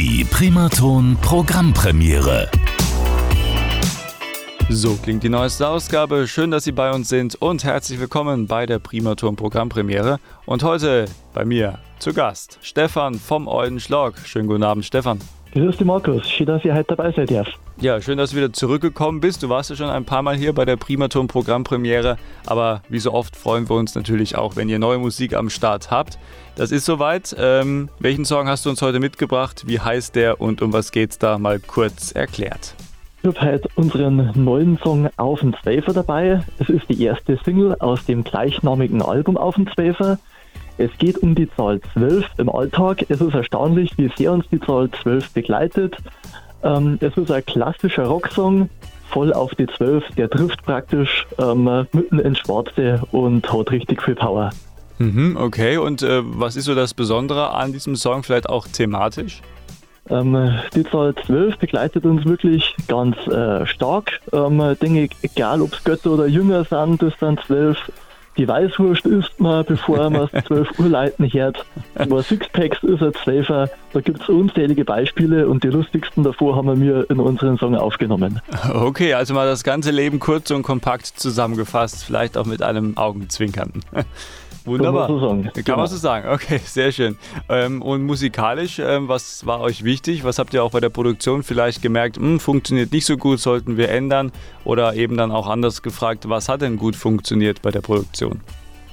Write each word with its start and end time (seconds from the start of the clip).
Die 0.00 0.22
Primaton 0.22 1.18
Programmpremiere. 1.22 2.48
So 4.68 4.94
klingt 4.94 5.24
die 5.24 5.28
neueste 5.28 5.66
Ausgabe. 5.66 6.28
Schön, 6.28 6.52
dass 6.52 6.62
Sie 6.62 6.70
bei 6.70 6.92
uns 6.92 7.08
sind 7.08 7.34
und 7.34 7.64
herzlich 7.64 7.98
willkommen 7.98 8.46
bei 8.46 8.64
der 8.64 8.78
Primaton 8.78 9.34
Programmpremiere. 9.34 10.20
Und 10.46 10.62
heute 10.62 11.06
bei 11.34 11.44
mir 11.44 11.80
zu 11.98 12.14
Gast 12.14 12.60
Stefan 12.62 13.14
vom 13.14 13.48
Euden 13.48 13.80
Schlag. 13.80 14.16
Schönen 14.24 14.46
guten 14.46 14.62
Abend, 14.62 14.84
Stefan. 14.84 15.18
Grüß 15.52 15.76
dich, 15.78 15.86
Markus. 15.86 16.28
Schön, 16.28 16.46
dass 16.46 16.64
ihr 16.64 16.74
heute 16.74 16.94
dabei 16.94 17.10
seid, 17.12 17.30
darf. 17.30 17.48
Ja, 17.80 18.00
schön, 18.00 18.18
dass 18.18 18.30
du 18.30 18.36
wieder 18.36 18.52
zurückgekommen 18.52 19.20
bist. 19.20 19.42
Du 19.42 19.48
warst 19.48 19.70
ja 19.70 19.76
schon 19.76 19.88
ein 19.88 20.04
paar 20.04 20.22
Mal 20.22 20.36
hier 20.36 20.52
bei 20.52 20.64
der 20.64 20.76
Primaton 20.76 21.26
Programmpremiere, 21.26 22.18
aber 22.44 22.82
wie 22.88 22.98
so 22.98 23.12
oft 23.12 23.36
freuen 23.36 23.68
wir 23.68 23.76
uns 23.76 23.94
natürlich 23.94 24.36
auch, 24.36 24.56
wenn 24.56 24.68
ihr 24.68 24.78
neue 24.78 24.98
Musik 24.98 25.34
am 25.34 25.48
Start 25.48 25.90
habt. 25.90 26.18
Das 26.56 26.70
ist 26.70 26.84
soweit. 26.84 27.34
Ähm, 27.38 27.88
welchen 27.98 28.24
Song 28.24 28.48
hast 28.48 28.66
du 28.66 28.70
uns 28.70 28.82
heute 28.82 29.00
mitgebracht? 29.00 29.62
Wie 29.66 29.80
heißt 29.80 30.16
der 30.16 30.40
und 30.40 30.60
um 30.60 30.72
was 30.72 30.92
geht's 30.92 31.18
da? 31.18 31.38
Mal 31.38 31.60
kurz 31.60 32.12
erklärt. 32.12 32.74
Ich 33.22 33.28
habe 33.28 33.40
heute 33.40 33.68
unseren 33.74 34.32
neuen 34.34 34.78
Song 34.78 35.08
Auf 35.16 35.40
den 35.40 35.54
Zweifer 35.62 35.92
dabei. 35.92 36.44
Es 36.58 36.68
ist 36.68 36.88
die 36.88 37.02
erste 37.02 37.38
Single 37.44 37.74
aus 37.80 38.04
dem 38.04 38.22
gleichnamigen 38.22 39.02
Album 39.02 39.36
Auf 39.36 39.54
den 39.54 39.66
Zweifer. 39.68 40.18
Es 40.78 40.90
geht 40.98 41.18
um 41.18 41.34
die 41.34 41.50
Zahl 41.56 41.80
12 41.92 42.24
im 42.38 42.48
Alltag. 42.48 43.04
Es 43.08 43.20
ist 43.20 43.34
erstaunlich, 43.34 43.90
wie 43.98 44.10
sehr 44.16 44.32
uns 44.32 44.48
die 44.50 44.60
Zahl 44.60 44.88
12 45.02 45.32
begleitet. 45.32 45.96
Ähm, 46.62 46.98
es 47.00 47.16
ist 47.16 47.30
ein 47.32 47.44
klassischer 47.44 48.04
Rocksong, 48.04 48.68
voll 49.10 49.32
auf 49.32 49.54
die 49.56 49.66
12. 49.66 50.04
Der 50.16 50.30
trifft 50.30 50.62
praktisch 50.64 51.26
ähm, 51.38 51.86
mitten 51.92 52.20
ins 52.20 52.38
Schwarze 52.38 53.02
und 53.10 53.52
hat 53.52 53.72
richtig 53.72 54.02
viel 54.02 54.14
Power. 54.14 54.50
Mhm, 54.98 55.36
okay, 55.36 55.78
und 55.78 56.02
äh, 56.02 56.22
was 56.24 56.54
ist 56.54 56.66
so 56.66 56.74
das 56.74 56.94
Besondere 56.94 57.54
an 57.54 57.72
diesem 57.72 57.96
Song, 57.96 58.22
vielleicht 58.22 58.48
auch 58.48 58.66
thematisch? 58.68 59.42
Ähm, 60.10 60.58
die 60.74 60.84
Zahl 60.84 61.14
12 61.26 61.58
begleitet 61.58 62.04
uns 62.04 62.24
wirklich 62.24 62.74
ganz 62.86 63.16
äh, 63.26 63.66
stark. 63.66 64.20
Ähm, 64.32 64.76
denke, 64.80 65.14
egal 65.22 65.60
ob 65.60 65.72
es 65.72 65.82
Götter 65.82 66.12
oder 66.12 66.26
Jünger 66.26 66.64
sind, 66.64 67.02
das 67.02 67.12
sind 67.18 67.40
12 67.46 67.76
die 68.38 68.46
Weißwurst 68.46 69.04
isst 69.04 69.38
man, 69.40 69.64
bevor 69.64 70.08
man 70.10 70.28
es 70.32 70.44
12 70.44 70.78
Uhr 70.78 70.88
leiten 70.88 71.30
hört. 71.32 71.66
Aber 71.96 72.22
Sixpacks 72.22 72.82
ist 72.84 73.02
ein 73.02 73.12
Zwölfer. 73.24 73.68
Da 73.92 74.00
gibt 74.00 74.22
es 74.22 74.28
unzählige 74.28 74.84
Beispiele 74.84 75.48
und 75.48 75.64
die 75.64 75.68
lustigsten 75.68 76.22
davor 76.22 76.56
haben 76.56 76.80
wir 76.80 77.10
in 77.10 77.18
unseren 77.18 77.58
Song 77.58 77.74
aufgenommen. 77.74 78.40
Okay, 78.72 79.14
also 79.14 79.34
mal 79.34 79.46
das 79.46 79.64
ganze 79.64 79.90
Leben 79.90 80.20
kurz 80.20 80.50
und 80.50 80.62
kompakt 80.62 81.06
zusammengefasst, 81.06 82.04
vielleicht 82.04 82.36
auch 82.38 82.46
mit 82.46 82.62
einem 82.62 82.96
Augenzwinkern. 82.96 83.72
Wunderbar. 84.64 85.06
Kann 85.06 85.14
man 85.14 85.20
so 85.20 85.28
sagen. 85.28 85.42
Kann 85.44 85.64
genau. 85.64 85.76
man 85.78 85.86
so 85.86 85.96
sagen. 85.96 86.28
Okay, 86.28 86.60
sehr 86.64 86.92
schön. 86.92 87.16
Ähm, 87.48 87.82
und 87.82 88.04
musikalisch, 88.04 88.78
ähm, 88.78 89.08
was 89.08 89.46
war 89.46 89.60
euch 89.60 89.84
wichtig? 89.84 90.24
Was 90.24 90.38
habt 90.38 90.54
ihr 90.54 90.62
auch 90.62 90.72
bei 90.72 90.80
der 90.80 90.90
Produktion 90.90 91.42
vielleicht 91.42 91.82
gemerkt, 91.82 92.16
hm, 92.16 92.40
funktioniert 92.40 92.92
nicht 92.92 93.06
so 93.06 93.16
gut, 93.16 93.40
sollten 93.40 93.76
wir 93.76 93.88
ändern? 93.90 94.32
Oder 94.64 94.94
eben 94.94 95.16
dann 95.16 95.30
auch 95.30 95.48
anders 95.48 95.82
gefragt, 95.82 96.28
was 96.28 96.48
hat 96.48 96.62
denn 96.62 96.76
gut 96.76 96.96
funktioniert 96.96 97.62
bei 97.62 97.70
der 97.70 97.80
Produktion? 97.80 98.40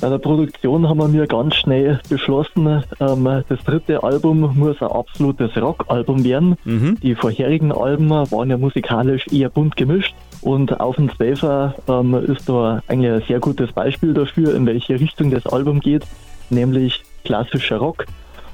Bei 0.00 0.10
der 0.10 0.18
Produktion 0.18 0.86
haben 0.86 1.12
wir 1.14 1.26
ganz 1.26 1.54
schnell 1.54 2.00
beschlossen, 2.10 2.82
ähm, 3.00 3.42
das 3.48 3.64
dritte 3.64 4.02
Album 4.02 4.40
muss 4.54 4.82
ein 4.82 4.88
absolutes 4.88 5.56
Rockalbum 5.56 6.22
werden. 6.22 6.56
Mhm. 6.64 6.98
Die 7.02 7.14
vorherigen 7.14 7.72
Alben 7.72 8.10
waren 8.10 8.50
ja 8.50 8.58
musikalisch 8.58 9.26
eher 9.28 9.48
bunt 9.48 9.74
gemischt. 9.76 10.14
Und 10.40 10.80
auf 10.80 10.96
dem 10.96 11.14
Zwölfer 11.14 11.74
ähm, 11.88 12.14
ist 12.14 12.48
da 12.48 12.82
eigentlich 12.88 13.12
ein 13.12 13.22
sehr 13.26 13.40
gutes 13.40 13.72
Beispiel 13.72 14.14
dafür, 14.14 14.54
in 14.54 14.66
welche 14.66 14.98
Richtung 14.98 15.30
das 15.30 15.46
Album 15.46 15.80
geht, 15.80 16.04
nämlich 16.50 17.02
klassischer 17.24 17.78
Rock. 17.78 18.06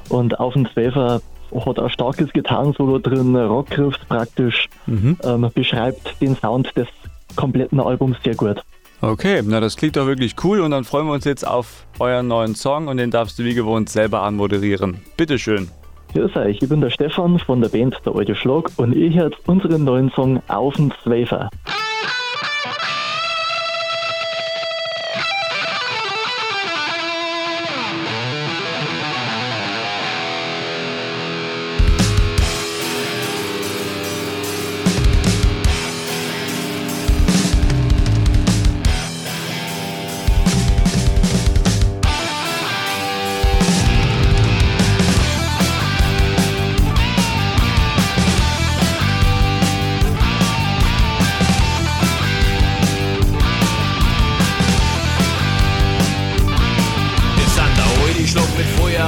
Und 0.09 0.39
auf 0.41 0.55
dem 0.55 0.69
Zwölfer 0.73 1.21
hat 1.55 1.79
ein 1.79 1.91
starkes 1.91 2.33
Gitarrensolo 2.33 2.99
drin, 2.99 3.37
Rockgriff 3.37 3.97
praktisch, 4.09 4.69
mhm. 4.87 5.17
ähm, 5.23 5.51
beschreibt 5.55 6.21
den 6.21 6.37
Sound 6.37 6.75
des 6.77 6.89
kompletten 7.37 7.81
Albums 7.81 8.17
sehr 8.25 8.35
gut. 8.35 8.63
Okay, 9.01 9.43
na 9.45 9.59
das 9.59 9.77
klingt 9.77 9.97
doch 9.97 10.07
wirklich 10.07 10.37
cool 10.45 10.61
und 10.61 10.71
dann 10.71 10.85
freuen 10.85 11.07
wir 11.07 11.13
uns 11.13 11.25
jetzt 11.25 11.47
auf 11.47 11.87
euren 11.99 12.29
neuen 12.29 12.55
Song 12.55 12.87
und 12.87 12.99
den 12.99 13.11
darfst 13.11 13.39
du 13.39 13.45
wie 13.45 13.55
gewohnt 13.55 13.89
selber 13.89 14.23
anmoderieren. 14.23 15.01
Bitteschön. 15.17 15.69
Grüß 16.15 16.37
euch, 16.37 16.59
ich 16.61 16.69
bin 16.69 16.83
der 16.83 16.91
Stefan 16.91 17.39
von 17.39 17.63
der 17.63 17.71
Band 17.71 17.99
Der 18.05 18.15
Alte 18.15 18.35
Schlag 18.35 18.71
und 18.77 18.95
ich 18.95 19.17
hört 19.17 19.35
unseren 19.47 19.85
neuen 19.85 20.11
Song 20.11 20.43
Auf 20.47 20.75
den 20.75 20.93
Zweifer. 21.03 21.49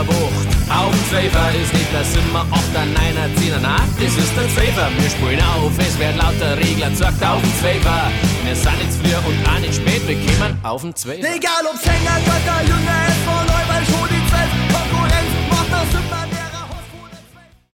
Wucht. 0.07 0.55
Augenschläfer 0.69 1.49
ist 1.61 1.73
nicht 1.73 1.93
das 1.93 2.13
Zimmer 2.13 2.45
8, 2.51 2.61
9, 2.75 3.37
10, 3.37 3.63
nein, 3.63 3.81
das 3.97 4.17
ist 4.17 4.37
der 4.37 4.49
Zweifer. 4.49 4.89
Wir 4.99 5.11
spielen 5.11 5.41
auf, 5.41 5.73
es 5.79 5.99
wird 5.99 6.17
lauter 6.17 6.57
Regler, 6.57 6.91
sagt 6.95 7.25
auf 7.25 7.41
den 7.41 7.55
Zweifer. 7.61 8.11
Wir 8.45 8.57
sind 8.57 8.79
nicht 8.79 8.93
früher 9.01 9.21
und 9.27 9.39
auch 9.49 9.61
nicht 9.61 9.75
spät, 9.75 10.03
wir 10.07 10.17
kommen 10.17 10.59
auf 10.63 10.83
den 10.83 10.95
Zweifer. 10.95 11.25
Egal 11.25 11.65
ob 11.71 11.81
Sänger, 11.81 12.17
Götter, 12.25 12.44